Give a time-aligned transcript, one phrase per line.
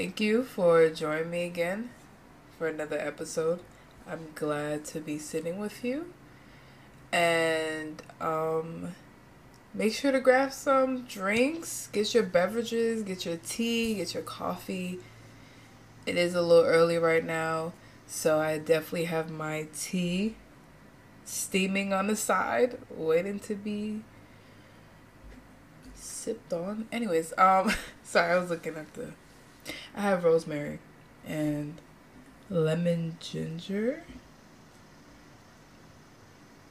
[0.00, 1.90] Thank you for joining me again
[2.56, 3.60] for another episode.
[4.08, 6.14] I'm glad to be sitting with you.
[7.12, 8.94] And um
[9.74, 15.00] make sure to grab some drinks, get your beverages, get your tea, get your coffee.
[16.06, 17.74] It is a little early right now,
[18.06, 20.34] so I definitely have my tea
[21.26, 24.00] steaming on the side, waiting to be
[25.94, 26.88] sipped on.
[26.90, 27.70] Anyways, um
[28.02, 29.12] sorry, I was looking at the
[29.96, 30.78] I have rosemary
[31.26, 31.74] and
[32.48, 34.02] lemon ginger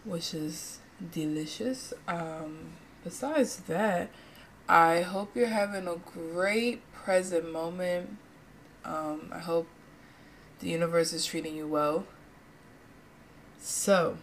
[0.05, 0.79] which is
[1.11, 1.93] delicious.
[2.07, 2.71] Um
[3.03, 4.09] besides that,
[4.67, 8.17] I hope you're having a great present moment.
[8.83, 9.67] Um I hope
[10.59, 12.05] the universe is treating you well.
[13.61, 14.17] So,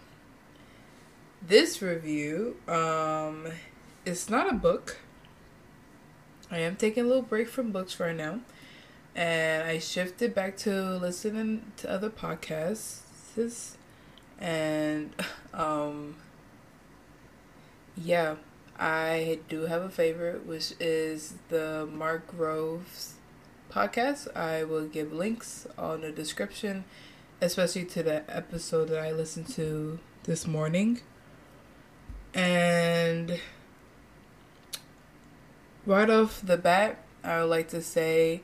[1.41, 3.47] this review um
[4.05, 4.97] it's not a book.
[6.49, 8.39] I am taking a little break from books right now
[9.17, 13.75] and I shifted back to listening to other podcasts.
[14.39, 15.13] And
[15.53, 16.15] um
[17.95, 18.35] yeah
[18.79, 23.15] I do have a favorite which is the Mark Groves
[23.71, 24.35] podcast.
[24.37, 26.85] I will give links on the description
[27.41, 31.01] especially to the episode that I listened to this morning.
[32.35, 33.39] And
[35.87, 38.41] right off the bat I would like to say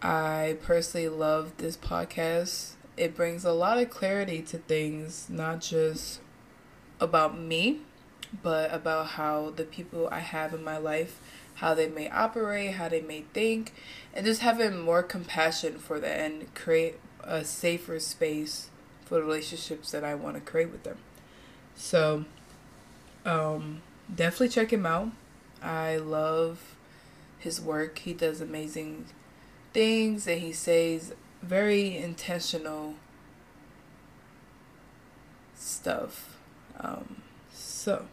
[0.00, 2.74] I personally love this podcast.
[2.96, 6.20] It brings a lot of clarity to things, not just
[7.00, 7.80] about me,
[8.42, 11.20] but about how the people I have in my life,
[11.54, 13.72] how they may operate, how they may think,
[14.14, 18.70] and just having more compassion for them and create a safer space
[19.04, 20.98] for the relationships that I want to create with them.
[21.74, 22.24] So,
[23.24, 23.82] um,
[24.14, 25.10] definitely check him out.
[25.60, 26.76] I love
[27.38, 27.98] his work.
[28.00, 29.06] He does amazing
[29.72, 32.94] things and he says very intentional
[35.54, 36.36] stuff.
[36.78, 38.06] Um, so,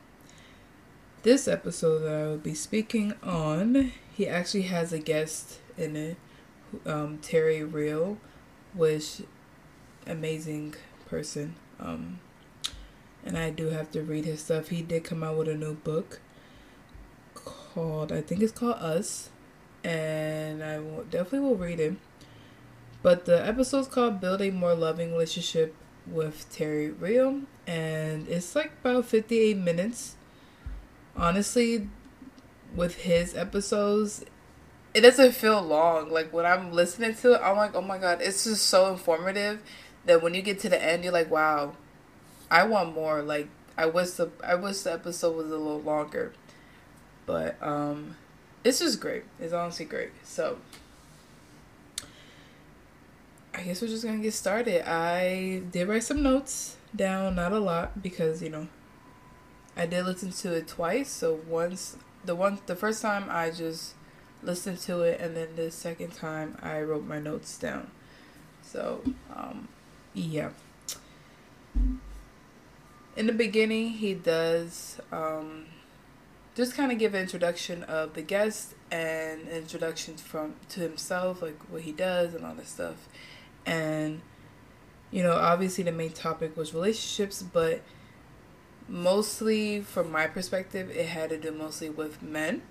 [1.24, 6.18] this episode that I will be speaking on, he actually has a guest in it,
[6.86, 8.18] um, Terry Real,
[8.74, 9.22] which
[10.06, 10.76] amazing
[11.08, 11.56] person.
[11.80, 12.20] Um,
[13.26, 14.70] and I do have to read his stuff.
[14.70, 16.20] He did come out with a new book
[17.34, 19.30] called, I think it's called Us
[19.86, 21.94] and I will, definitely will read it.
[23.04, 25.76] But the episode's called Build a More Loving Relationship
[26.08, 30.16] with Terry Real, and it's like about 58 minutes.
[31.16, 31.88] Honestly,
[32.76, 34.26] with his episodes,
[34.96, 36.10] it doesn't feel long.
[36.10, 39.62] Like when I'm listening to it, I'm like, oh my god, it's just so informative
[40.06, 41.76] that when you get to the end, you're like, wow,
[42.50, 43.22] I want more.
[43.22, 46.34] Like I wish the I wish the episode was a little longer,
[47.28, 48.16] but um,
[48.66, 49.24] it's just great.
[49.40, 50.10] It's honestly great.
[50.24, 50.58] So
[53.54, 54.90] I guess we're just gonna get started.
[54.90, 58.68] I did write some notes down, not a lot, because you know
[59.78, 61.10] I did listen to it twice.
[61.10, 61.96] So once
[62.26, 63.94] the one the first time I just
[64.42, 67.92] listened to it, and then the second time I wrote my notes down.
[68.64, 69.04] So
[69.34, 69.68] um,
[70.14, 70.50] yeah.
[73.16, 75.68] In the beginning, he does um,
[76.56, 81.60] just kind of give an introduction of the guest and introductions from to himself, like
[81.70, 83.10] what he does and all this stuff.
[83.66, 84.22] And
[85.12, 87.82] you know, obviously the main topic was relationships, but
[88.88, 92.62] mostly from my perspective, it had to do mostly with men,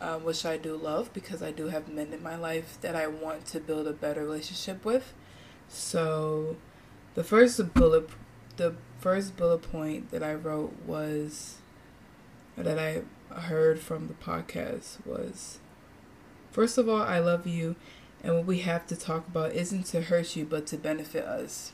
[0.00, 3.06] uh, which I do love because I do have men in my life that I
[3.06, 5.14] want to build a better relationship with.
[5.68, 6.56] So,
[7.14, 8.10] the first bullet,
[8.56, 11.61] the first bullet point that I wrote was
[12.56, 13.02] that I
[13.34, 15.58] heard from the podcast was
[16.50, 17.76] first of all, I love you,
[18.22, 21.72] and what we have to talk about isn't to hurt you, but to benefit us.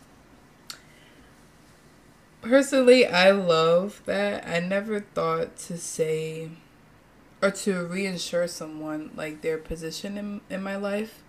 [2.41, 4.47] Personally, I love that.
[4.47, 6.51] I never thought to say
[7.43, 11.23] or to reassure someone like their position in, in my life.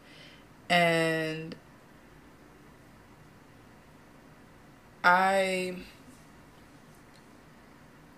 [0.70, 1.56] And
[5.04, 5.78] I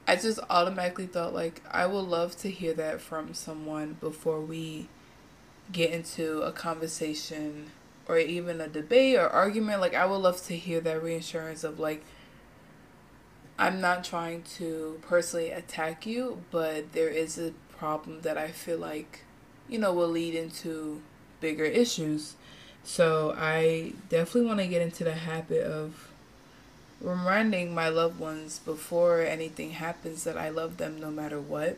[0.08, 4.90] I just automatically thought like I would love to hear that from someone before we
[5.72, 7.72] get into a conversation
[8.08, 9.80] or even a debate or argument.
[9.80, 12.04] Like I would love to hear that reassurance of like
[13.58, 18.80] I'm not trying to personally attack you, but there is a problem that I feel
[18.80, 19.24] like
[19.70, 21.02] you know will lead into
[21.40, 22.36] bigger issues.
[22.84, 26.11] So I definitely want to get into the habit of
[27.02, 31.78] reminding my loved ones before anything happens that I love them no matter what.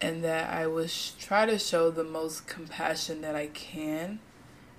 [0.00, 4.20] and that I will sh- try to show the most compassion that I can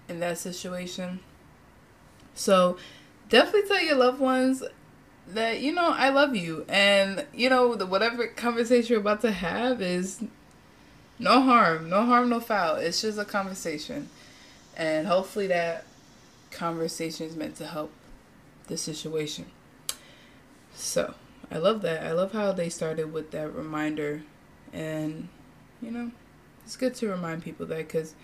[0.08, 1.20] in that situation.
[2.36, 2.78] So
[3.28, 4.64] definitely tell your loved ones
[5.28, 9.32] that you know I love you, and you know the whatever conversation you're about to
[9.32, 10.24] have is
[11.20, 12.76] no harm, no harm, no foul.
[12.78, 14.10] It's just a conversation,
[14.78, 15.86] and hopefully that
[16.52, 17.92] conversation is meant to help
[18.68, 19.46] the situation.
[20.80, 21.14] So
[21.52, 22.04] I love that.
[22.04, 24.24] I love how they started with that reminder,
[24.72, 25.28] and
[25.82, 26.12] you know,
[26.64, 28.16] it's good to remind people that because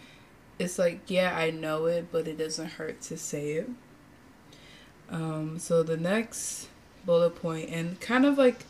[0.57, 3.69] it's like, yeah, I know it, but it doesn't hurt to say it.
[5.09, 6.69] Um, so the next
[7.05, 8.65] bullet point, and kind of like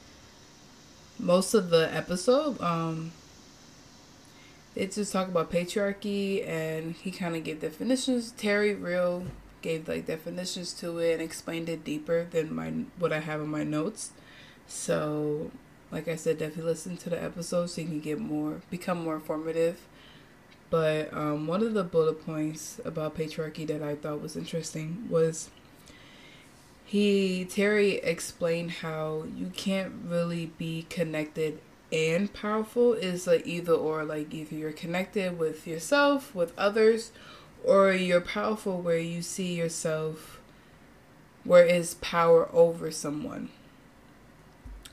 [1.19, 3.11] most of the episode, um,
[4.73, 8.31] they just talk about patriarchy, and he kind of gave definitions.
[8.31, 9.27] Terry real
[9.65, 12.69] gave like definitions to it and explained it deeper than my
[12.99, 14.11] what I have in my notes.
[14.67, 15.51] So,
[15.91, 19.15] like I said, definitely listen to the episode so you can get more, become more
[19.15, 19.79] informative.
[20.69, 25.49] But um, one of the bullet points about patriarchy that I thought was interesting was
[26.85, 31.59] he Terry explained how you can't really be connected
[31.91, 37.11] and powerful is like either or like either you're connected with yourself with others
[37.65, 40.39] or you're powerful where you see yourself
[41.43, 43.49] where is power over someone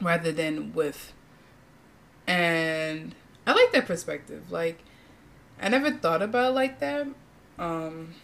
[0.01, 1.13] rather than with.
[2.27, 3.15] And
[3.47, 4.51] i like that perspective.
[4.51, 4.83] Like
[5.61, 7.07] i never thought about it like that
[7.59, 8.15] um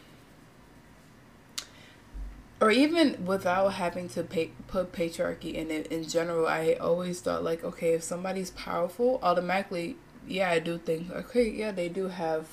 [2.61, 7.45] or even without having to pay, put patriarchy in it in general i always thought
[7.45, 9.97] like okay if somebody's powerful automatically
[10.27, 12.49] yeah i do think okay yeah they do have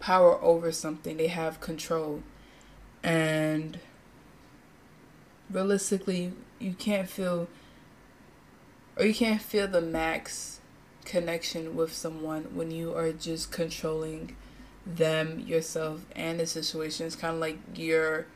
[0.00, 2.22] power over something they have control.
[3.02, 3.78] And
[5.50, 7.48] realistically you can't feel
[8.96, 10.60] or you can't feel the max
[11.04, 14.36] connection with someone when you are just controlling
[14.84, 17.06] them yourself and the situation.
[17.06, 18.26] It's kind of like you're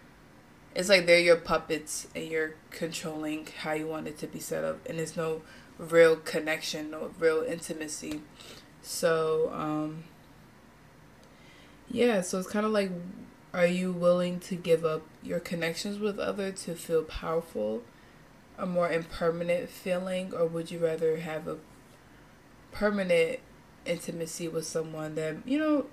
[0.74, 4.64] it's like they're your puppets and you're controlling how you want it to be set
[4.64, 5.42] up and there's no
[5.78, 8.22] real connection no real intimacy.
[8.82, 10.04] So um
[11.90, 12.90] yeah so it's kind of like
[13.52, 17.82] are you willing to give up your connections with other to feel powerful
[18.58, 21.56] a more impermanent feeling or would you rather have a
[22.72, 23.38] permanent
[23.84, 25.86] intimacy with someone that you know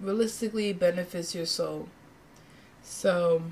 [0.00, 1.88] realistically benefits your soul
[2.82, 3.42] so,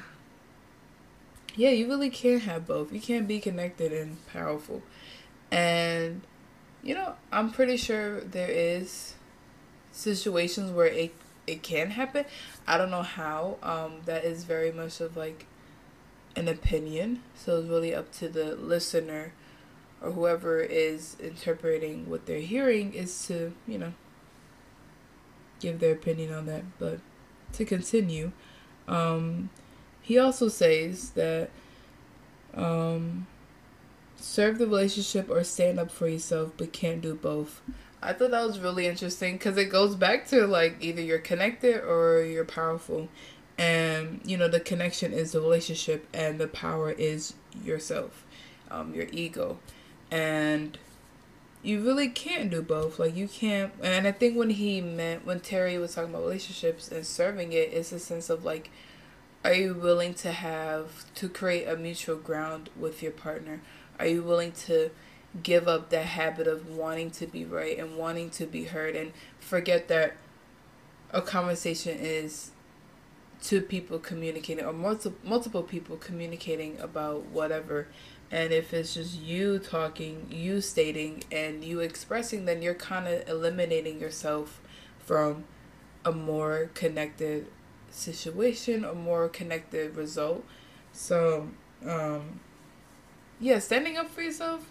[1.55, 2.93] yeah, you really can't have both.
[2.93, 4.82] You can't be connected and powerful.
[5.50, 6.23] And,
[6.82, 9.14] you know, I'm pretty sure there is
[9.93, 11.15] situations where it
[11.47, 12.25] it can happen.
[12.67, 13.57] I don't know how.
[13.63, 15.47] Um, that is very much of like
[16.37, 17.23] an opinion.
[17.35, 19.33] So it's really up to the listener
[20.03, 23.93] or whoever is interpreting what they're hearing is to, you know,
[25.61, 26.63] give their opinion on that.
[26.79, 27.01] But
[27.55, 28.33] to continue,
[28.89, 29.51] um,
[30.01, 31.51] he also says that
[32.55, 33.27] um,
[34.17, 37.61] serve the relationship or stand up for yourself, but can't do both.
[38.02, 41.85] I thought that was really interesting because it goes back to like either you're connected
[41.85, 43.08] or you're powerful.
[43.58, 48.25] And, you know, the connection is the relationship, and the power is yourself,
[48.70, 49.58] um, your ego.
[50.11, 50.79] And
[51.62, 52.99] you really can't do both.
[52.99, 53.73] Like you can't.
[53.82, 57.70] And I think when he meant when Terry was talking about relationships and serving it,
[57.72, 58.70] it's a sense of like,
[59.44, 63.60] are you willing to have to create a mutual ground with your partner?
[63.98, 64.91] Are you willing to
[65.43, 69.13] give up that habit of wanting to be right and wanting to be heard and
[69.39, 70.17] forget that
[71.13, 72.51] a conversation is
[73.41, 77.87] two people communicating or multiple multiple people communicating about whatever
[78.31, 83.29] and if it's just you talking, you stating, and you expressing, then you're kind of
[83.29, 84.60] eliminating yourself
[85.01, 85.44] from
[86.05, 87.46] a more connected
[87.91, 90.44] situation, a more connected result.
[90.93, 91.49] So,
[91.84, 92.39] um,
[93.41, 94.70] yeah, standing up for yourself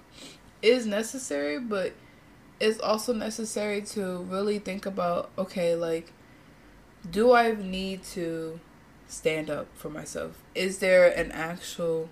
[0.62, 1.94] is necessary, but
[2.60, 6.12] it's also necessary to really think about okay, like,
[7.10, 8.60] do I need to
[9.08, 10.42] stand up for myself?
[10.54, 12.10] Is there an actual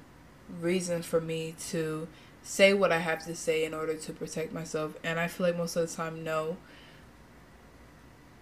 [0.62, 2.08] reason for me to
[2.48, 4.94] say what I have to say in order to protect myself.
[5.04, 6.56] And I feel like most of the time, no.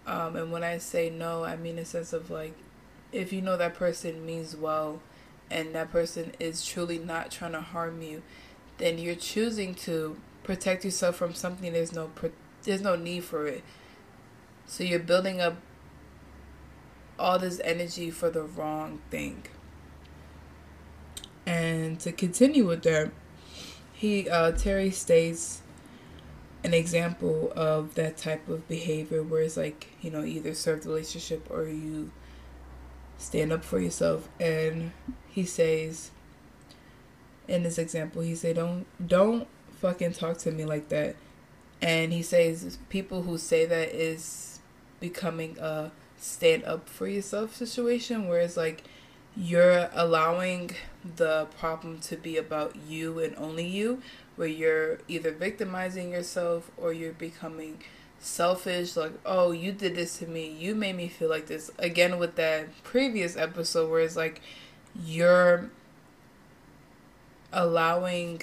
[0.06, 2.54] Um, and when I say no, I mean a sense of like,
[3.10, 5.00] if you know that person means well
[5.50, 8.22] and that person is truly not trying to harm you,
[8.78, 12.10] then you're choosing to protect yourself from something there's no
[12.62, 13.64] there's no need for it.
[14.66, 15.56] So you're building up
[17.18, 19.44] all this energy for the wrong thing.
[21.46, 23.12] And to continue with that,
[23.92, 25.62] he uh, Terry states
[26.64, 30.88] an example of that type of behavior where it's like, you know, either serve the
[30.88, 32.10] relationship or you
[33.18, 34.28] stand up for yourself.
[34.40, 34.90] And
[35.28, 36.10] he says,
[37.48, 39.46] in this example, he said, don't, don't
[39.80, 41.16] fucking talk to me like that.
[41.82, 44.60] And he says people who say that is
[45.00, 48.82] becoming a stand up for yourself situation where it's like
[49.36, 50.70] you're allowing
[51.16, 54.00] the problem to be about you and only you
[54.36, 57.78] where you're either victimizing yourself or you're becoming
[58.18, 62.18] selfish like oh you did this to me you made me feel like this again
[62.18, 64.40] with that previous episode where it's like
[65.04, 65.70] you're
[67.52, 68.42] allowing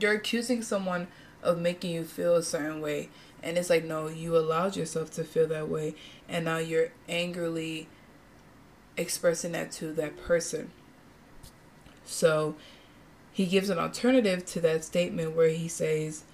[0.00, 1.08] you're accusing someone
[1.42, 3.08] of making you feel a certain way
[3.42, 5.94] and it's like no you allowed yourself to feel that way
[6.28, 7.88] and now you're angrily
[8.96, 10.70] expressing that to that person
[12.04, 12.56] so
[13.38, 16.24] he gives an alternative to that statement where he says,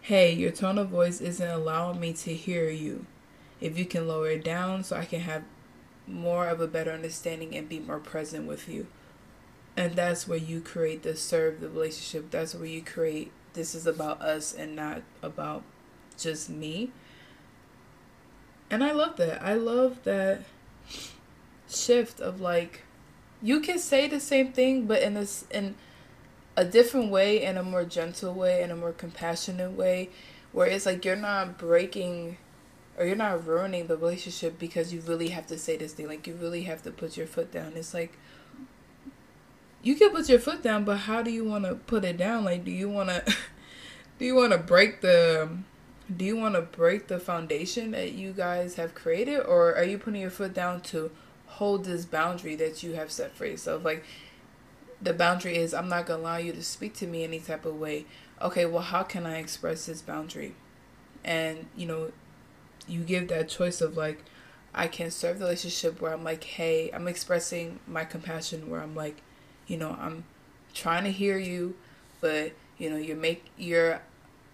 [0.00, 3.06] Hey, your tone of voice isn't allowing me to hear you.
[3.60, 5.44] If you can lower it down so I can have
[6.08, 8.88] more of a better understanding and be more present with you.
[9.76, 12.30] And that's where you create the serve the relationship.
[12.30, 15.62] That's where you create this is about us and not about
[16.18, 16.90] just me.
[18.70, 19.42] And I love that.
[19.42, 20.42] I love that
[21.68, 22.82] shift of like
[23.42, 25.74] you can say the same thing but in this in
[26.56, 30.10] a different way in a more gentle way in a more compassionate way
[30.52, 32.36] where it's like you're not breaking
[32.98, 36.26] or you're not ruining the relationship because you really have to say this thing like
[36.26, 38.18] you really have to put your foot down it's like
[39.82, 42.44] you can put your foot down but how do you want to put it down
[42.44, 43.24] like do you want to
[44.18, 45.48] do you want to break the
[46.14, 49.96] do you want to break the foundation that you guys have created or are you
[49.96, 51.10] putting your foot down to
[51.46, 54.04] hold this boundary that you have set for yourself like
[55.02, 57.78] the boundary is I'm not gonna allow you to speak to me any type of
[57.78, 58.04] way.
[58.42, 60.54] Okay, well, how can I express this boundary?
[61.24, 62.12] And you know,
[62.86, 64.24] you give that choice of like,
[64.74, 68.94] I can serve the relationship where I'm like, hey, I'm expressing my compassion where I'm
[68.94, 69.22] like,
[69.70, 70.24] you know, I'm
[70.74, 71.76] trying to hear you,
[72.20, 74.02] but you know, you make your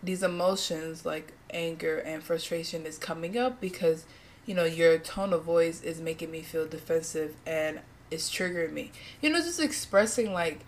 [0.02, 4.04] these emotions like anger and frustration is coming up because
[4.44, 7.80] you know your tone of voice is making me feel defensive and
[8.10, 8.92] it's triggering me.
[9.22, 10.60] You know, just expressing like,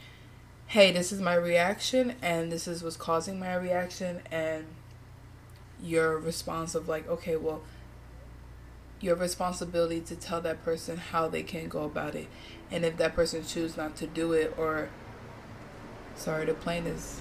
[0.69, 4.64] hey, this is my reaction and this is what's causing my reaction and
[5.83, 7.61] your response of like, okay, well,
[9.00, 12.28] your responsibility to tell that person how they can go about it.
[12.71, 14.88] And if that person choose not to do it or
[16.17, 17.21] sorry, the plane is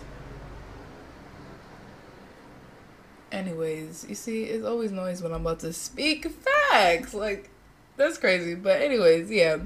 [3.29, 7.13] Anyways, you see, it's always noise when I'm about to speak facts.
[7.13, 7.50] Like
[7.98, 8.55] that's crazy.
[8.55, 9.57] But anyways, yeah.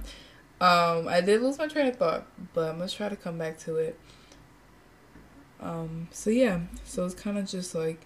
[0.59, 3.59] Um, I did lose my train of thought, but I'm gonna try to come back
[3.59, 3.99] to it.
[5.59, 7.99] Um, so yeah, so it's kind of just like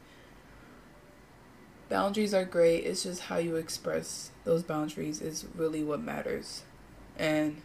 [1.89, 2.85] boundaries are great.
[2.85, 6.63] It's just how you express those boundaries is really what matters.
[7.17, 7.61] And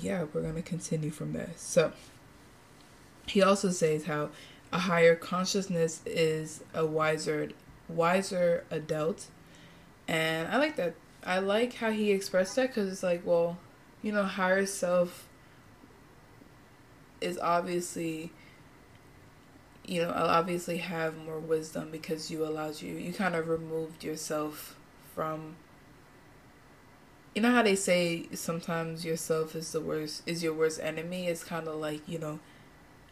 [0.00, 1.50] yeah, we're gonna continue from there.
[1.56, 1.92] So
[3.26, 4.30] he also says how
[4.72, 7.50] a higher consciousness is a wiser
[7.88, 9.26] wiser adult.
[10.06, 10.94] And I like that
[11.24, 13.58] I like how he expressed that because it's like, well,
[14.02, 15.28] you know, higher self
[17.20, 18.30] is obviously,
[19.88, 24.04] you know, I'll obviously have more wisdom because you allowed you, you kind of removed
[24.04, 24.76] yourself
[25.14, 25.56] from.
[27.34, 31.28] You know how they say sometimes yourself is the worst, is your worst enemy?
[31.28, 32.40] It's kind of like, you know,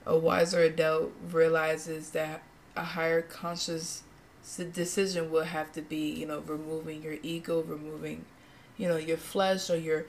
[0.05, 2.43] a wiser adult realizes that
[2.77, 4.03] a higher conscious
[4.73, 8.25] decision will have to be, you know, removing your ego, removing,
[8.77, 10.07] you know, your flesh or your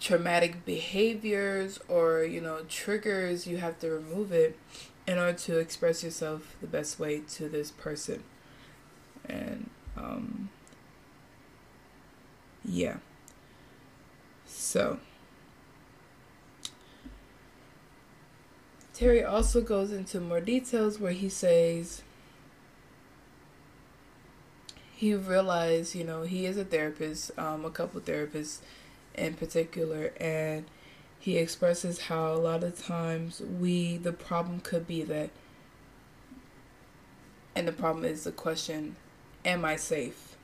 [0.00, 3.46] traumatic behaviors or, you know, triggers.
[3.46, 4.56] You have to remove it
[5.06, 8.22] in order to express yourself the best way to this person.
[9.28, 10.50] And, um,
[12.64, 12.96] yeah.
[14.46, 14.98] So,
[18.94, 22.02] Terry also goes into more details where he says,
[24.94, 28.60] he realized, you know, he is a therapist, um, a couple therapists
[29.14, 30.64] in particular, and
[31.24, 35.30] he expresses how a lot of times we, the problem could be that,
[37.56, 38.96] and the problem is the question,
[39.42, 40.36] am I safe?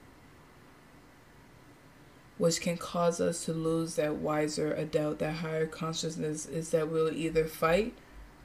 [2.39, 7.13] Which can cause us to lose that wiser adult, that higher consciousness, is that we'll
[7.13, 7.93] either fight,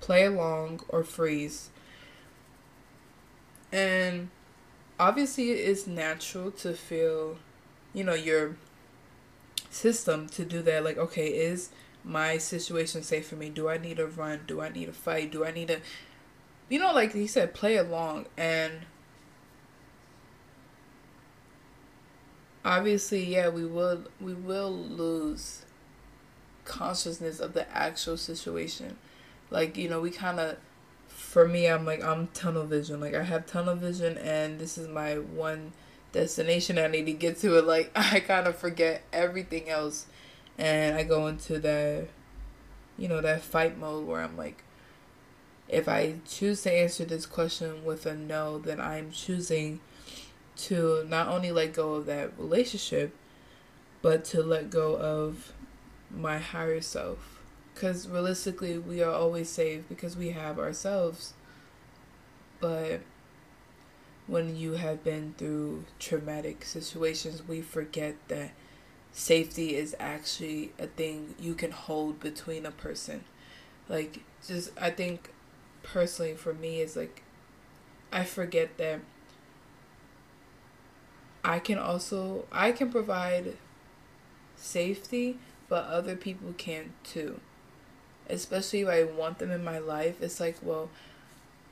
[0.02, 1.70] play along, or freeze.
[3.72, 4.28] And
[5.00, 7.38] obviously it's natural to feel,
[7.94, 8.58] you know, your
[9.70, 10.84] system to do that.
[10.84, 11.70] Like, okay, is
[12.06, 13.50] my situation safe for me?
[13.50, 14.42] Do I need to run?
[14.48, 15.32] Do I need to fight?
[15.32, 15.80] Do I need to
[16.70, 18.86] you know, like he said, play along and
[22.64, 25.64] obviously, yeah, we will we will lose
[26.66, 28.98] consciousness of the actual situation.
[29.52, 30.58] Like, you know, we kind of
[31.08, 33.00] for me, I'm like I'm tunnel vision.
[33.00, 35.74] Like I have tunnel vision and this is my one
[36.12, 37.66] destination I need to get to it.
[37.76, 40.08] Like I kind of forget everything else
[40.58, 42.08] and I go into that
[42.98, 44.64] you know, that fight mode where I'm like
[45.68, 49.80] if I choose to answer this question with a no, then I'm choosing
[50.58, 53.16] to not only let go of that relationship,
[54.02, 55.54] but to let go of
[56.12, 57.42] my higher self.
[57.74, 61.34] Because realistically, we are always saved because we have ourselves.
[62.60, 63.02] But
[64.28, 68.52] when you have been through traumatic situations, we forget that
[69.16, 73.24] safety is actually a thing you can hold between a person.
[73.88, 75.30] Like, just, I think
[75.84, 77.24] personally for me, is like,
[78.12, 79.00] I forget that
[81.46, 83.56] I can also I can provide
[84.58, 85.38] safety,
[85.70, 87.40] but other people can too.
[88.30, 90.90] Especially if I want them in my life, it's like, well,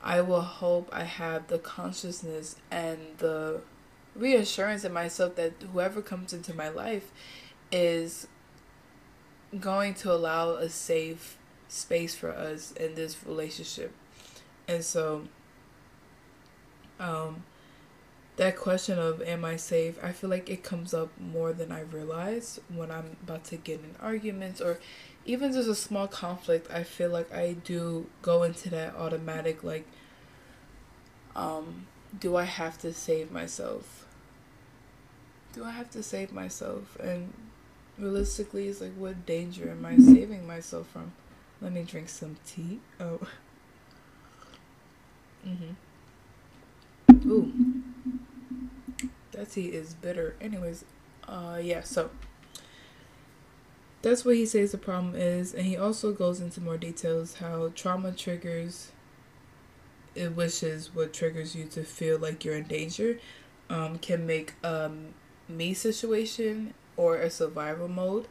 [0.02, 3.60] I will hope I have the consciousness and the
[4.14, 7.10] reassurance in myself that whoever comes into my life
[7.72, 8.26] is
[9.60, 11.36] going to allow a safe
[11.68, 13.92] space for us in this relationship.
[14.68, 15.24] And so
[17.00, 17.42] um
[18.36, 21.82] that question of am I safe, I feel like it comes up more than I
[21.82, 24.80] realize when I'm about to get in arguments or
[25.24, 26.70] even just a small conflict.
[26.70, 29.86] I feel like I do go into that automatic like
[31.36, 31.86] um
[32.18, 34.03] do I have to save myself?
[35.54, 36.96] Do I have to save myself?
[37.00, 37.32] And
[37.98, 41.12] realistically, it's like what danger am I saving myself from?
[41.60, 42.80] Let me drink some tea.
[43.00, 43.20] Oh.
[45.46, 45.76] Mhm.
[47.26, 47.52] Ooh.
[49.32, 50.34] That tea is bitter.
[50.40, 50.84] Anyways,
[51.28, 52.10] uh, yeah, so
[54.02, 57.70] that's what he says the problem is, and he also goes into more details how
[57.74, 58.90] trauma triggers.
[60.14, 63.18] It wishes what triggers you to feel like you're in danger,
[63.68, 64.90] um, can make a
[65.48, 68.26] me situation or a survival mode.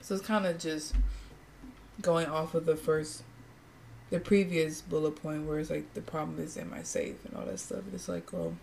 [0.00, 0.94] So it's kind of just
[2.00, 3.22] going off of the first
[4.10, 7.44] the previous bullet point where it's like the problem is in my safe and all
[7.44, 7.82] that stuff.
[7.92, 8.54] It's like, well,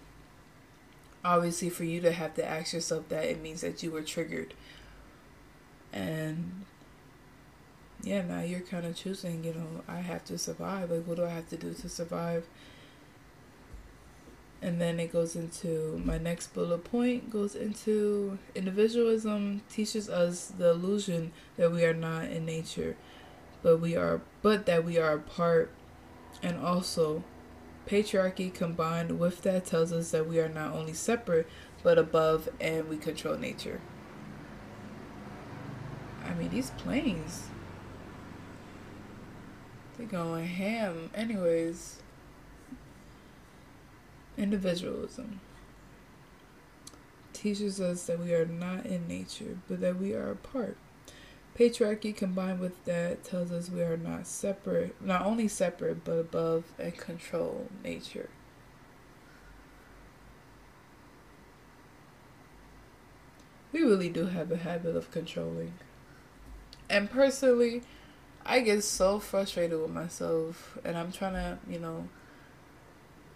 [1.25, 4.53] obviously for you to have to ask yourself that it means that you were triggered
[5.91, 6.63] and
[8.03, 11.25] yeah now you're kind of choosing you know i have to survive like what do
[11.25, 12.45] i have to do to survive
[14.61, 20.69] and then it goes into my next bullet point goes into individualism teaches us the
[20.69, 22.95] illusion that we are not in nature
[23.61, 25.71] but we are but that we are a part
[26.41, 27.23] and also
[27.87, 31.47] Patriarchy combined with that tells us that we are not only separate,
[31.83, 33.79] but above and we control nature.
[36.23, 37.49] I mean, these planes,
[39.97, 41.11] they're going ham.
[41.13, 41.99] Anyways,
[44.37, 45.39] individualism
[47.33, 50.77] teaches us that we are not in nature, but that we are apart.
[51.57, 56.65] Patriarchy combined with that tells us we are not separate, not only separate, but above
[56.77, 58.29] and control nature.
[63.71, 65.73] We really do have a habit of controlling.
[66.89, 67.83] And personally,
[68.45, 72.07] I get so frustrated with myself, and I'm trying to, you know,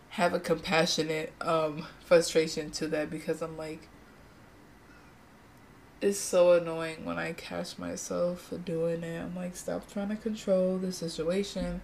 [0.10, 3.88] have a compassionate um, frustration to that because I'm like,
[6.02, 9.22] it's so annoying when I catch myself for doing it.
[9.22, 11.82] I'm like, stop trying to control the situation.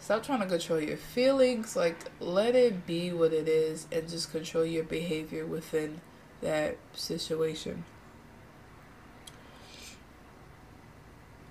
[0.00, 1.76] Stop trying to control your feelings.
[1.76, 6.00] Like, let it be what it is and just control your behavior within
[6.40, 7.84] that situation.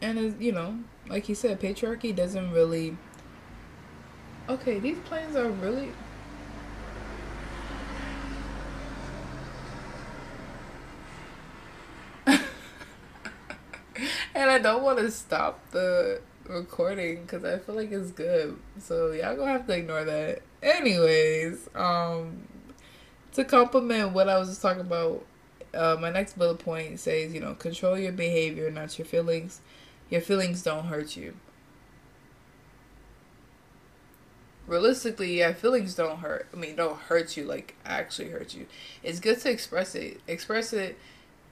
[0.02, 2.98] And, you know, like he said, patriarchy doesn't really.
[4.50, 5.92] Okay, these planes are really
[14.36, 18.58] and I don't want to stop the recording because I feel like it's good.
[18.80, 20.42] So y'all gonna have to ignore that.
[20.64, 22.48] Anyways, um,
[23.34, 25.24] to complement what I was just talking about,
[25.76, 29.62] uh, my next bullet point says, you know, control your behavior, not your feelings.
[30.10, 31.36] Your feelings don't hurt you.
[34.66, 36.48] Realistically, yeah, feelings don't hurt.
[36.52, 38.66] I mean, don't hurt you like actually hurt you.
[39.04, 40.20] It's good to express it.
[40.28, 40.98] Express it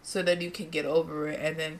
[0.01, 1.79] so that you can get over it, and then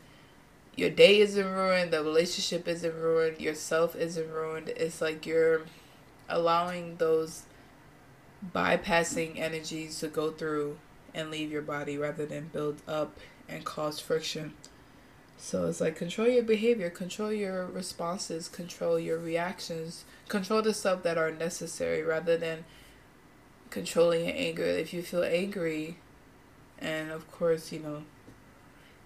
[0.76, 4.70] your day isn't ruined, the relationship isn't ruined, yourself isn't ruined.
[4.70, 5.62] It's like you're
[6.28, 7.44] allowing those
[8.54, 10.78] bypassing energies to go through
[11.14, 14.54] and leave your body rather than build up and cause friction.
[15.38, 21.04] So it's like control your behavior, control your responses, control your reactions, control the stuff
[21.04, 22.66] that are necessary rather than
[23.70, 24.64] controlling your anger.
[24.64, 25.98] If you feel angry,
[26.80, 28.04] and of course, you know,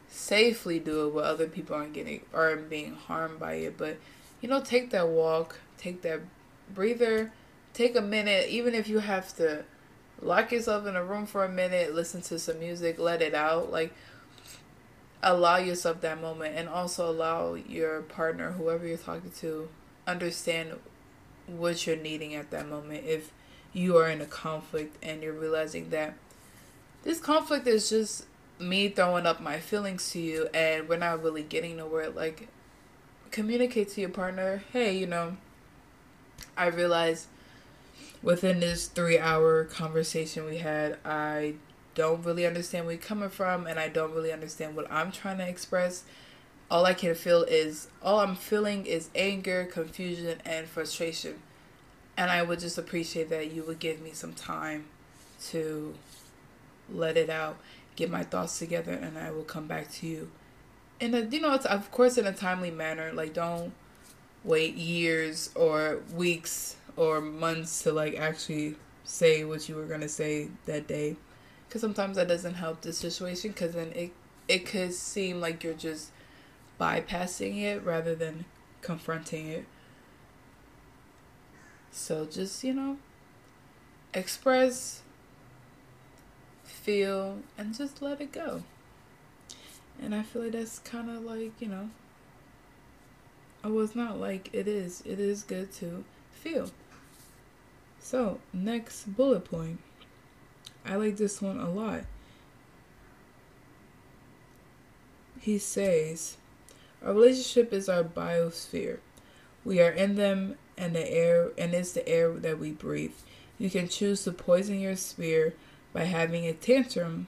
[0.10, 3.78] safely do it where other people aren't getting or being harmed by it.
[3.78, 3.98] But
[4.42, 6.22] you know, take that walk, take that
[6.74, 7.32] breather,
[7.74, 9.64] take a minute, even if you have to
[10.22, 13.72] lock yourself in a room for a minute, listen to some music, let it out.
[13.72, 13.94] Like
[15.22, 19.70] allow yourself that moment and also allow your partner, whoever you're talking to,
[20.08, 20.74] understand
[21.48, 23.06] what you're needing at that moment.
[23.06, 23.32] If
[23.74, 26.16] you are in a conflict and you're realizing that
[27.04, 28.26] this conflict is just
[28.60, 32.48] me throwing up my feelings to you and we're not really getting nowhere like
[33.32, 35.38] communicate to your partner hey you know
[36.58, 37.28] i realize
[38.22, 41.54] within this three hour conversation we had i
[41.96, 45.38] don't really understand where you're coming from and i don't really understand what i'm trying
[45.38, 46.04] to express.
[46.72, 51.42] All i can feel is all i'm feeling is anger confusion and frustration.
[52.16, 54.86] And i would just appreciate that you would give me some time
[55.48, 55.96] to
[56.92, 57.58] let it out
[58.00, 60.32] get my thoughts together and I will come back to you.
[61.02, 63.12] And you know, it's of course in a timely manner.
[63.14, 63.74] Like don't
[64.44, 70.48] wait years or weeks or months to like actually say what you were gonna say
[70.66, 71.18] that day,
[71.68, 73.52] because sometimes that doesn't help the situation.
[73.52, 74.12] Because then it
[74.48, 76.12] it could seem like you're just
[76.80, 78.46] bypassing it rather than
[78.82, 79.66] confronting it.
[81.92, 82.98] So just you know,
[84.14, 85.02] express
[86.80, 88.64] feel, and just let it go.
[90.02, 91.90] And I feel like that's kind of like, you know,
[93.64, 95.02] oh, it's not like it is.
[95.06, 96.72] It is good to feel.
[98.00, 99.80] So, next bullet point.
[100.86, 102.04] I like this one a lot.
[105.40, 106.38] He says,
[107.04, 109.00] Our relationship is our biosphere.
[109.66, 113.14] We are in them and the air and it's the air that we breathe.
[113.58, 115.54] You can choose to poison your sphere
[116.00, 117.28] by having a tantrum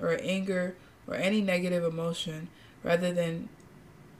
[0.00, 0.76] or anger
[1.08, 2.46] or any negative emotion
[2.84, 3.48] rather than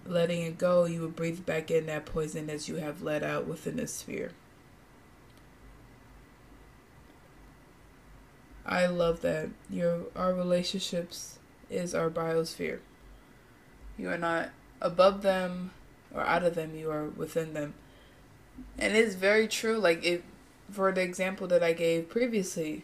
[0.05, 3.47] letting it go you will breathe back in that poison that you have let out
[3.47, 4.33] within the sphere.
[8.67, 9.51] I love that.
[9.71, 11.39] Your our relationships
[11.71, 12.81] is our biosphere.
[13.97, 14.49] You are not
[14.81, 15.71] above them
[16.13, 17.75] or out of them you are within them.
[18.81, 19.79] And it's very true.
[19.79, 20.23] Like if
[20.73, 22.83] for the example that i gave previously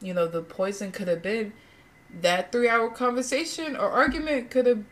[0.00, 1.52] you know, the poison could have been
[2.20, 4.84] that three hour conversation or argument could have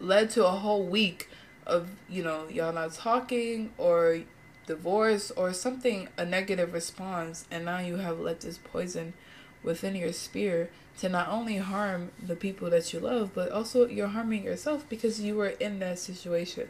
[0.00, 1.28] led to a whole week
[1.66, 4.20] of, you know, y'all not talking or
[4.66, 7.46] divorce or something, a negative response.
[7.50, 9.14] And now you have let this poison
[9.62, 14.08] within your sphere to not only harm the people that you love, but also you're
[14.08, 16.68] harming yourself because you were in that situation.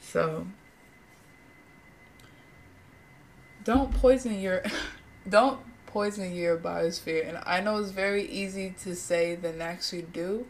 [0.00, 0.46] So
[3.62, 4.62] don't poison your
[5.28, 5.60] don't
[5.94, 7.26] poison your biosphere.
[7.26, 10.46] And I know it's very easy to say than actually do.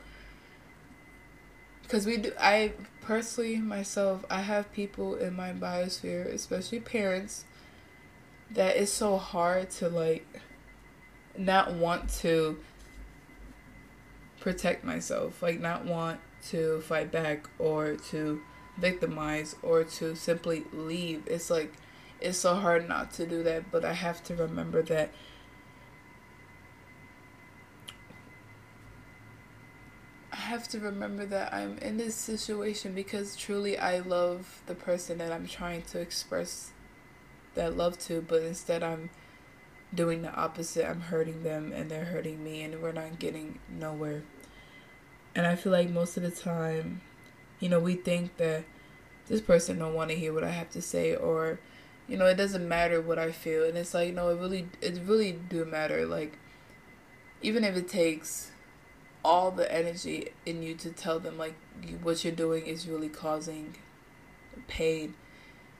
[1.83, 7.45] Because we do, I personally, myself, I have people in my biosphere, especially parents,
[8.51, 10.27] that it's so hard to like
[11.37, 12.59] not want to
[14.41, 18.41] protect myself, like not want to fight back or to
[18.79, 21.23] victimize or to simply leave.
[21.27, 21.75] It's like
[22.19, 25.13] it's so hard not to do that, but I have to remember that
[30.65, 35.31] have to remember that I'm in this situation because truly I love the person that
[35.31, 36.71] I'm trying to express
[37.55, 39.11] that love to, but instead I'm
[39.95, 40.89] doing the opposite.
[40.89, 44.23] I'm hurting them and they're hurting me, and we're not getting nowhere.
[45.35, 47.03] And I feel like most of the time,
[47.61, 48.65] you know, we think that
[49.27, 51.61] this person don't want to hear what I have to say, or
[52.09, 54.99] you know, it doesn't matter what I feel, and it's like no, it really, it
[55.05, 56.07] really do matter.
[56.07, 56.39] Like,
[57.43, 58.51] even if it takes
[59.25, 61.55] all the energy in you to tell them like
[62.03, 63.75] what you're doing is really causing
[64.69, 65.15] pain.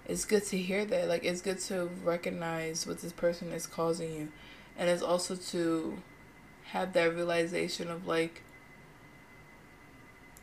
[0.07, 1.09] It's good to hear that.
[1.09, 4.29] Like it's good to recognize what this person is causing you.
[4.79, 5.99] And it's also to
[6.65, 8.43] have that realization of like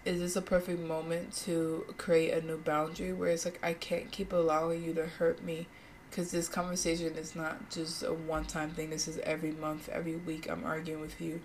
[0.03, 4.11] is this a perfect moment to create a new boundary where it's like I can't
[4.11, 5.67] keep allowing you to hurt me
[6.09, 8.89] because this conversation is not just a one time thing.
[8.89, 11.41] This is every month, every week I'm arguing with you.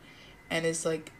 [0.50, 1.12] And it's like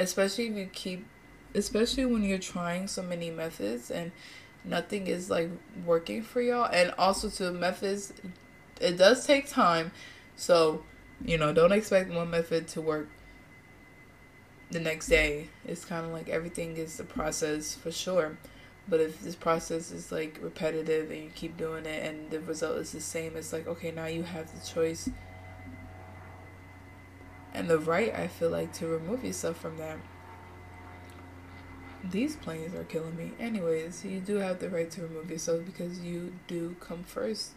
[0.00, 1.06] especially if you keep
[1.54, 4.12] especially when you're trying so many methods and
[4.64, 5.50] nothing is like
[5.84, 6.68] working for y'all.
[6.70, 8.12] And also to methods,
[8.80, 9.92] it does take time.
[10.36, 10.84] So,
[11.24, 13.08] you know, don't expect one method to work
[14.70, 15.48] the next day.
[15.66, 18.38] It's kind of like everything is a process for sure.
[18.88, 22.78] But if this process is like repetitive and you keep doing it and the result
[22.78, 25.08] is the same, it's like, okay, now you have the choice
[27.52, 29.98] and the right, I feel like, to remove yourself from that.
[32.10, 33.32] These planes are killing me.
[33.38, 37.50] Anyways, you do have the right to remove yourself because you do come first.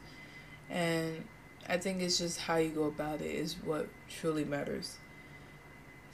[0.70, 1.26] And
[1.68, 4.98] I think it's just how you go about it is what truly matters.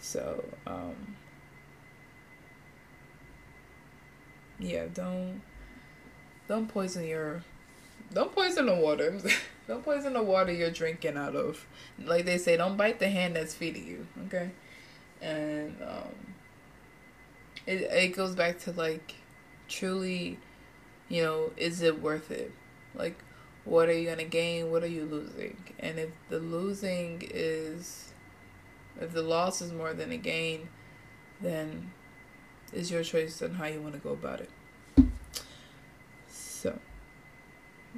[0.02, 1.16] So, um,
[4.60, 5.42] yeah, don't
[6.48, 7.44] don't poison your
[8.14, 9.20] don't poison the water.
[9.70, 11.66] don't poison the water you're drinking out of.
[12.04, 14.08] Like they say, don't bite the hand that's feeding you.
[14.26, 14.50] Okay,
[15.22, 16.34] and um,
[17.68, 19.14] it it goes back to like
[19.68, 20.40] truly,
[21.08, 22.52] you know, is it worth it?
[22.96, 23.24] Like,
[23.64, 24.72] what are you gonna gain?
[24.72, 25.56] What are you losing?
[25.78, 28.12] And if the losing is,
[29.00, 30.68] if the loss is more than a gain,
[31.40, 31.92] then
[32.74, 34.50] it's your choice on how you want to go about it.
[36.28, 36.80] So,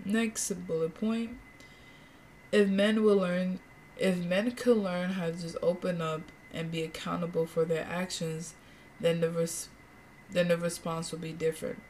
[0.04, 1.38] next bullet point.
[2.52, 3.60] If men will learn,
[3.98, 6.22] if men could learn how to just open up
[6.54, 8.54] and be accountable for their actions,
[9.00, 9.70] then the res-
[10.30, 11.82] then the response will be different.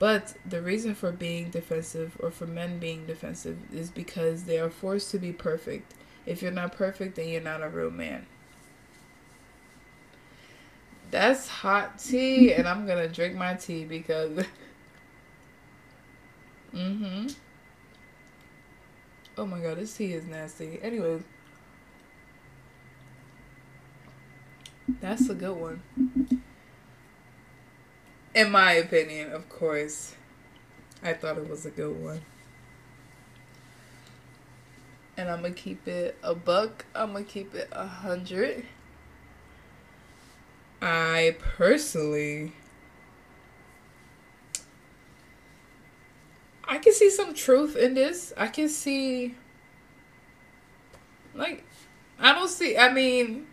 [0.00, 4.70] But the reason for being defensive or for men being defensive is because they are
[4.70, 5.94] forced to be perfect.
[6.26, 8.26] If you're not perfect, then you're not a real man.
[11.10, 14.44] That's hot tea, and I'm gonna drink my tea because
[16.74, 17.28] Mm-hmm.
[19.40, 20.78] Oh my god, this tea is nasty.
[20.82, 21.22] Anyways.
[25.00, 25.82] That's a good one.
[28.34, 30.14] In my opinion, of course.
[31.02, 32.20] I thought it was a good one.
[35.16, 36.84] And I'm gonna keep it a buck.
[36.94, 38.66] I'm gonna keep it a hundred.
[40.82, 42.52] I personally
[46.80, 48.32] can see some truth in this.
[48.36, 49.34] I can see
[51.34, 51.64] like
[52.18, 53.46] I don't see I mean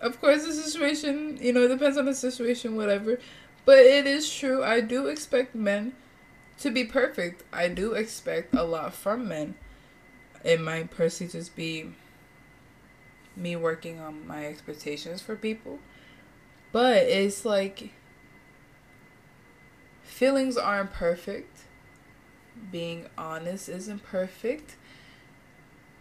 [0.00, 3.18] of course the situation, you know, it depends on the situation, whatever.
[3.64, 4.62] But it is true.
[4.62, 5.94] I do expect men
[6.58, 7.42] to be perfect.
[7.52, 9.54] I do expect a lot from men.
[10.44, 11.94] It might personally just be
[13.34, 15.78] me working on my expectations for people.
[16.70, 17.90] But it's like
[20.02, 21.62] feelings aren't perfect
[22.70, 24.76] being honest isn't perfect.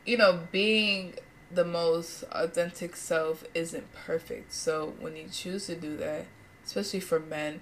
[0.06, 1.16] You know, being
[1.52, 4.54] the most authentic self isn't perfect.
[4.54, 6.26] So when you choose to do that,
[6.66, 7.62] especially for men,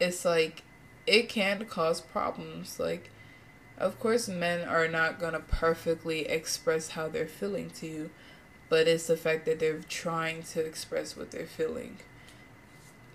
[0.00, 0.62] it's like
[1.06, 2.78] it can cause problems.
[2.78, 3.10] Like,
[3.78, 8.10] of course, men are not gonna perfectly express how they're feeling to you,
[8.68, 11.98] but it's the fact that they're trying to express what they're feeling.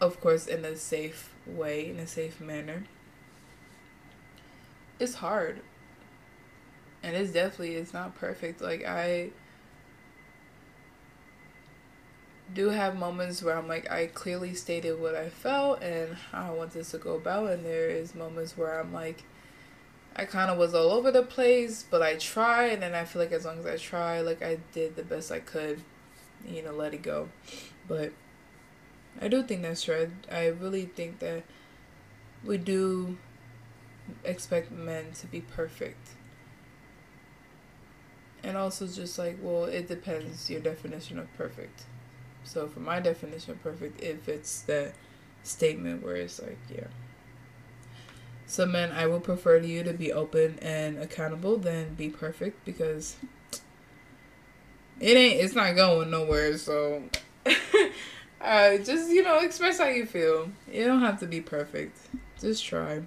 [0.02, 2.84] Of course, in a safe way, in a safe manner
[5.00, 5.62] it's hard.
[7.02, 8.62] And it's definitely it's not perfect.
[8.62, 9.30] Like I
[12.54, 16.56] do have moments where I'm like I clearly stated what I felt and how I
[16.56, 19.24] want this to go about and there is moments where I'm like
[20.16, 23.22] I kind of was all over the place, but I tried and then I feel
[23.22, 25.82] like as long as I try, like I did the best I could,
[26.46, 27.30] you know, let it go.
[27.88, 28.12] But
[29.22, 29.88] I do think that's.
[29.88, 31.44] I, I really think that
[32.44, 33.18] we do
[34.24, 36.10] expect men to be perfect.
[38.44, 41.84] And also just like, well, it depends your definition of perfect.
[42.44, 44.94] So for my definition of perfect, if it's that
[45.44, 46.88] statement where it's like, yeah.
[48.48, 53.16] So men, I will prefer you to be open and accountable than be perfect because
[55.00, 57.04] it ain't it's not going nowhere, so
[58.42, 60.50] uh just you know, express how you feel.
[60.72, 61.98] You don't have to be perfect.
[62.42, 63.04] Just try.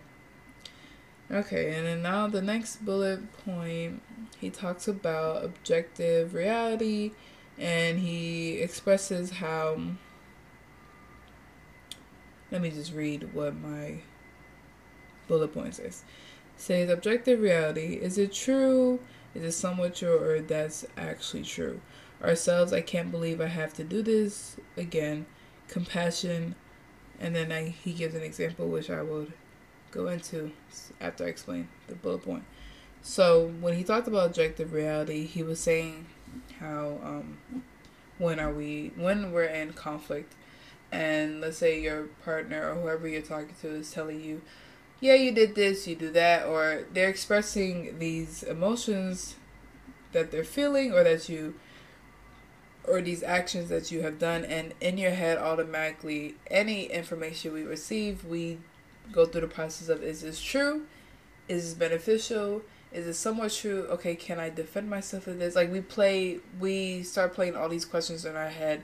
[1.33, 4.03] Okay, and then now the next bullet point,
[4.39, 7.13] he talks about objective reality
[7.59, 9.81] and he expresses how.
[12.51, 14.01] Let me just read what my
[15.27, 16.05] bullet point says.
[16.59, 17.95] Says objective reality.
[17.95, 19.01] Is it true?
[19.35, 21.81] Is it somewhat true or that's actually true?
[22.23, 25.25] Ourselves, I can't believe I have to do this again.
[25.67, 26.57] Compassion,
[27.19, 29.33] and then I, he gives an example which I would
[29.93, 30.51] go into
[31.01, 32.45] after I explain the bullet point.
[33.03, 36.07] So when he talked about objective reality, he was saying
[36.59, 37.39] how um,
[38.19, 40.35] when are we when we're in conflict,
[40.91, 44.43] and let's say your partner or whoever you're talking to is telling you,
[45.01, 49.37] yeah, you did this, you do that, or they're expressing these emotions
[50.13, 51.55] that they're feeling or that you
[52.85, 57.63] or these actions that you have done and in your head automatically any information we
[57.63, 58.59] receive we
[59.13, 60.87] go through the process of is this true?
[61.49, 62.63] Is this beneficial?
[62.93, 63.87] Is it somewhat true?
[63.91, 65.55] Okay can i defend myself in this?
[65.55, 68.83] Like we play we start playing all these questions in our head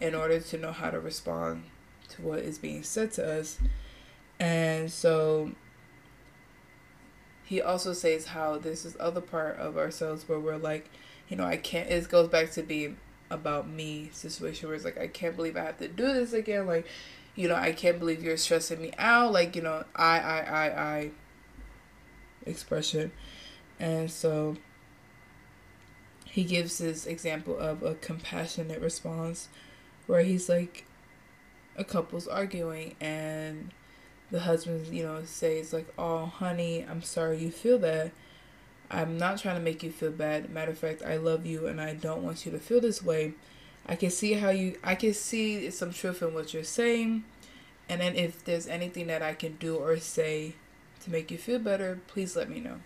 [0.00, 1.64] in order to know how to respond
[2.10, 3.58] to what is being said to us.
[4.38, 5.52] And so
[7.44, 10.90] he also says how this is other part of ourselves where we're like
[11.28, 12.96] you know i can't it goes back to being
[13.30, 16.66] about me situation where it's like I can't believe I have to do this again.
[16.66, 16.86] Like,
[17.34, 19.32] you know, I can't believe you're stressing me out.
[19.32, 21.10] Like, you know, I I I I
[22.46, 23.12] expression.
[23.80, 24.56] And so
[26.26, 29.48] he gives this example of a compassionate response
[30.06, 30.84] where he's like
[31.76, 33.72] a couple's arguing and
[34.30, 38.12] the husband, you know, says like, "Oh, honey, I'm sorry you feel that."
[38.90, 40.50] I'm not trying to make you feel bad.
[40.50, 43.34] Matter of fact, I love you and I don't want you to feel this way.
[43.86, 47.24] I can see how you I can see some truth in what you're saying.
[47.88, 50.54] And then if there's anything that I can do or say
[51.02, 52.80] to make you feel better, please let me know.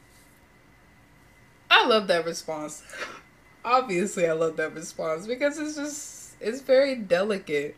[1.71, 2.83] I love that response.
[3.65, 7.77] Obviously, I love that response because it's just it's very delicate.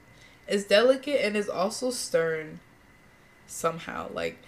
[0.48, 2.60] It's delicate and it's also stern
[3.46, 4.10] somehow.
[4.12, 4.38] Like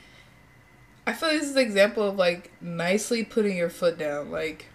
[1.06, 4.66] I feel like this is an example of like nicely putting your foot down, like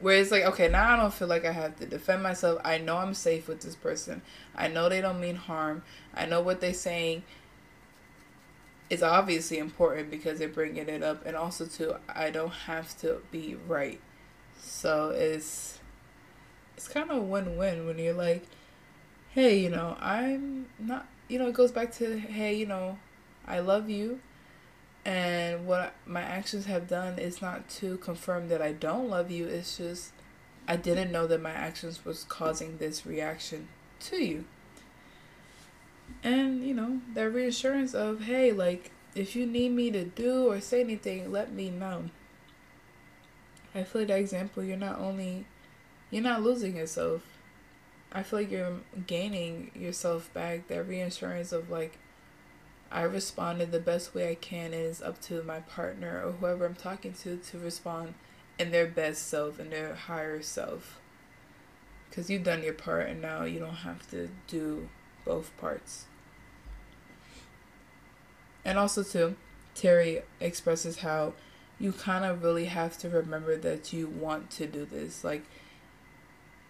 [0.00, 2.60] where it's like, okay, now I don't feel like I have to defend myself.
[2.64, 4.22] I know I'm safe with this person.
[4.54, 5.82] I know they don't mean harm.
[6.14, 7.24] I know what they're saying
[8.90, 13.22] is obviously important because they're bringing it up, and also too, I don't have to
[13.30, 14.00] be right.
[14.58, 15.78] So it's
[16.76, 18.44] it's kind of win-win when you're like,
[19.30, 21.06] hey, you know, I'm not.
[21.28, 22.98] You know, it goes back to hey, you know,
[23.46, 24.20] I love you
[25.08, 29.46] and what my actions have done is not to confirm that I don't love you.
[29.46, 30.12] It's just
[30.68, 33.68] I didn't know that my actions was causing this reaction
[34.00, 34.44] to you.
[36.22, 40.60] And, you know, that reassurance of, hey, like, if you need me to do or
[40.60, 42.10] say anything, let me know.
[43.74, 45.46] I feel like that example, you're not only,
[46.10, 47.22] you're not losing yourself.
[48.12, 50.68] I feel like you're gaining yourself back.
[50.68, 51.98] That reassurance of, like,
[52.90, 56.64] I responded the best way I can, and it's up to my partner or whoever
[56.64, 58.14] I'm talking to to respond
[58.58, 60.98] in their best self, and their higher self.
[62.08, 64.88] Because you've done your part, and now you don't have to do
[65.24, 66.06] both parts.
[68.64, 69.36] And also, too,
[69.74, 71.34] Terry expresses how
[71.78, 75.22] you kind of really have to remember that you want to do this.
[75.22, 75.44] Like,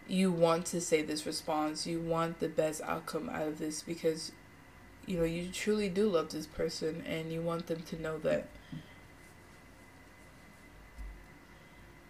[0.06, 4.32] you want to say this response, you want the best outcome out of this because
[5.08, 8.46] you know you truly do love this person and you want them to know that.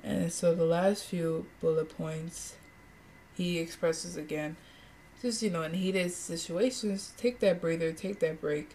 [0.03, 2.57] And so the last few bullet points
[3.37, 4.57] he expresses again
[5.23, 8.71] just you know in heated situations take that breather take that break.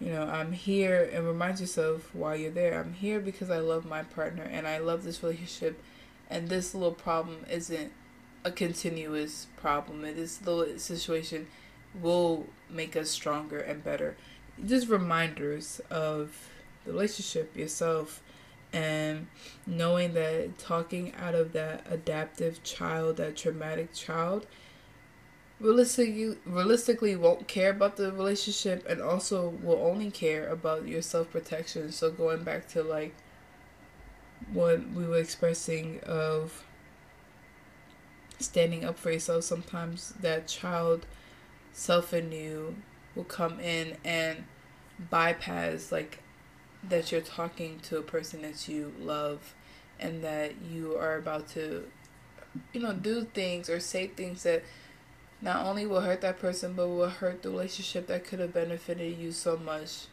[0.00, 2.78] You know i'm here and remind yourself while you're there.
[2.78, 5.82] I'm here because i love my partner and i love this relationship.
[6.28, 7.92] And this little problem isn't
[8.44, 10.04] a continuous problem.
[10.04, 11.46] It is little situation
[12.00, 14.16] will make us stronger and better.
[14.64, 16.48] Just reminders of
[16.84, 18.22] the relationship, yourself,
[18.72, 19.26] and
[19.66, 24.46] knowing that talking out of that adaptive child, that traumatic child,
[25.60, 31.30] realistically realistically won't care about the relationship and also will only care about your self
[31.30, 31.92] protection.
[31.92, 33.14] So going back to like
[34.52, 36.64] what we were expressing of
[38.38, 41.06] standing up for yourself, sometimes that child
[41.72, 42.76] self you
[43.14, 44.44] will come in and
[45.10, 46.20] bypass like
[46.88, 49.54] that you're talking to a person that you love
[49.98, 51.86] and that you are about to
[52.72, 54.62] you know do things or say things that
[55.40, 59.18] not only will hurt that person but will hurt the relationship that could have benefited
[59.18, 60.06] you so much.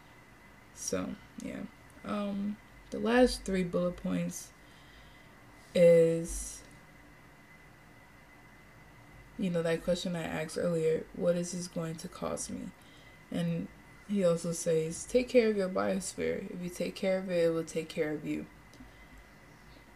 [0.73, 1.09] So
[1.43, 1.61] yeah.
[2.05, 2.57] Um
[2.89, 4.49] the last three bullet points
[5.75, 6.61] is
[9.39, 12.63] you know, that question I asked earlier, what is this going to cost me?
[13.31, 13.69] And
[14.09, 16.51] he also says, take care of your biosphere.
[16.53, 18.45] If you take care of it, it will take care of you.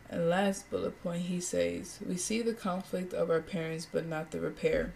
[0.09, 4.31] And last bullet point, he says, we see the conflict of our parents, but not
[4.31, 4.93] the repair.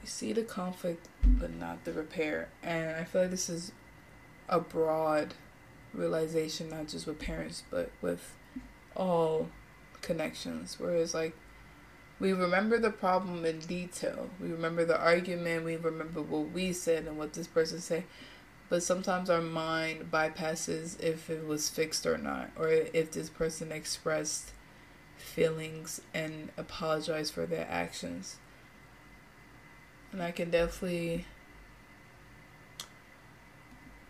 [0.00, 2.50] We see the conflict, but not the repair.
[2.62, 3.72] And I feel like this is
[4.48, 5.34] a broad
[5.92, 8.36] realization, not just with parents, but with
[8.94, 9.48] all
[10.06, 10.76] connections.
[10.78, 11.34] Whereas, like,
[12.18, 14.30] we remember the problem in detail.
[14.40, 18.04] We remember the argument, we remember what we said and what this person said.
[18.68, 23.70] But sometimes our mind bypasses if it was fixed or not, or if this person
[23.70, 24.52] expressed
[25.18, 28.36] feelings and apologized for their actions.
[30.12, 31.26] And I can definitely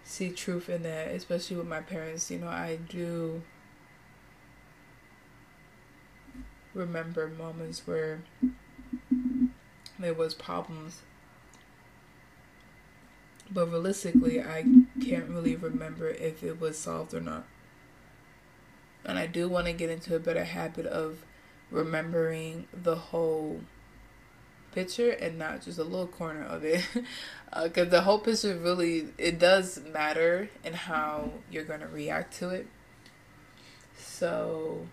[0.05, 2.31] see truth in that, especially with my parents.
[2.31, 3.43] You know, I do
[6.77, 8.21] remember moments where
[9.99, 11.03] there was problems.
[13.51, 14.65] But realistically i
[15.01, 17.47] can't really remember if it was solved or not.
[19.05, 21.25] And i do want to get into a better habit of
[21.71, 23.61] remembering the whole
[24.77, 26.87] picture and not just a little corner of it.
[27.51, 32.37] Because uh, the whole picture really it does matter in how you're going to react
[32.39, 32.67] to it.
[33.97, 34.87] So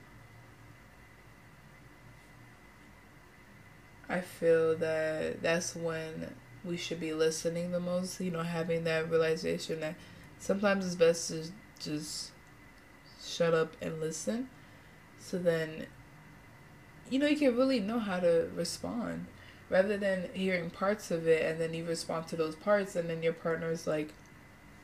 [4.13, 9.09] I feel that that's when we should be listening the most, you know, having that
[9.09, 9.95] realization that
[10.37, 11.45] sometimes it's best to
[11.79, 12.29] just
[13.25, 14.49] shut up and listen.
[15.19, 15.87] So then,
[17.09, 19.25] you know, you can really know how to respond
[19.71, 23.23] rather than hearing parts of it and then you respond to those parts and then
[23.23, 24.13] your partner's like,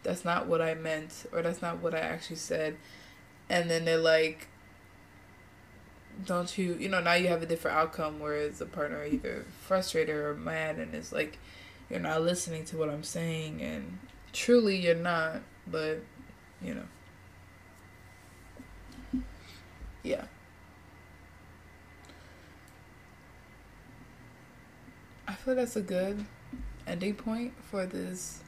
[0.02, 2.78] that's not what I meant or that's not what I actually said.
[3.48, 4.48] And then they're like,
[6.26, 10.16] don't you you know now you have a different outcome whereas the partner either frustrated
[10.16, 11.38] or mad and it's like
[11.90, 14.00] you're not listening to what i'm saying and
[14.34, 16.02] truly you're not but
[16.62, 16.86] you know.
[20.04, 20.26] Yeah.
[25.28, 26.26] I feel that's a good
[26.88, 28.42] ending point for this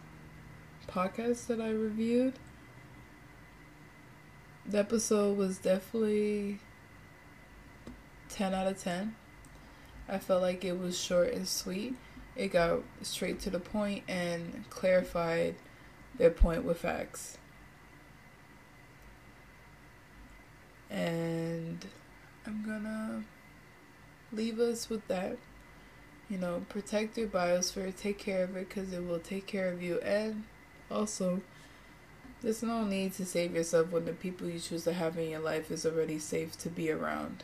[0.88, 2.34] podcast that i reviewed.
[4.66, 6.60] The episode was definitely
[8.32, 9.16] 10 out of 10.
[10.08, 11.96] I felt like it was short and sweet.
[12.36, 15.56] It got straight to the point and clarified
[16.18, 17.38] their point with facts.
[20.90, 21.86] And
[22.46, 23.24] I'm gonna
[24.32, 25.38] leave us with that.
[26.30, 29.82] You know, protect your biosphere, take care of it because it will take care of
[29.82, 30.00] you.
[30.00, 30.46] And
[30.90, 31.42] also,
[32.42, 35.42] there's no need to save yourself when the people you choose to have in your
[35.42, 37.44] life is already safe to be around.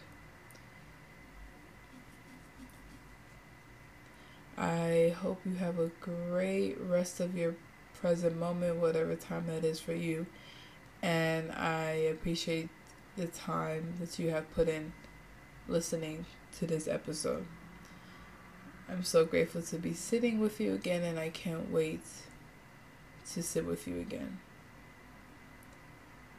[4.58, 7.55] I hope you have a great rest of your
[7.99, 10.26] present moment, whatever time that is for you.
[11.01, 12.70] And I appreciate
[13.16, 14.93] the time that you have put in
[15.68, 16.26] listening
[16.58, 17.45] to this episode.
[18.89, 22.01] I'm so grateful to be sitting with you again, and I can't wait
[23.34, 24.39] to sit with you again.